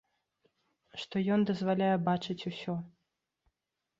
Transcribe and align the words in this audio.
Што 1.01 1.15
ён 1.35 1.39
дазваляе 1.51 1.91
бачыць 2.09 2.39
усё. 2.53 2.73